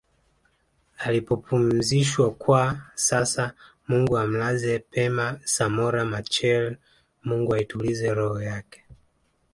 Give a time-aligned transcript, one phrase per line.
[0.97, 3.53] alipopumzishwakwa sasa
[3.87, 6.77] Mungu amlaze pema Samora Machel
[7.23, 8.85] Mungu aitulize roho yake